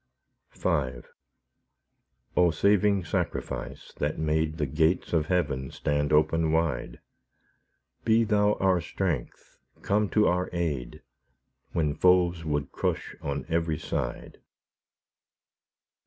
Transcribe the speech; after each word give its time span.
V 0.55 0.67
O 2.35 2.49
Saving 2.49 3.05
Sacrifice! 3.05 3.93
that 3.99 4.17
made 4.17 4.57
The 4.57 4.65
gates 4.65 5.13
of 5.13 5.27
heaven 5.27 5.69
stand 5.69 6.11
open 6.11 6.51
wide, 6.51 6.99
Be 8.03 8.23
Thou 8.23 8.53
our 8.55 8.81
strength, 8.81 9.59
come 9.83 10.09
to 10.09 10.25
our 10.25 10.49
aid, 10.53 11.03
When 11.73 11.93
foes 11.93 12.43
would 12.43 12.71
crush 12.71 13.15
on 13.21 13.45
every 13.47 13.77
side. 13.77 14.39